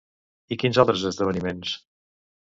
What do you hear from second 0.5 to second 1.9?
I quins altres esdeveniments?